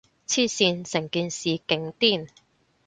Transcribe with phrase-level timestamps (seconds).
[0.25, 2.27] 黐線，成件事勁癲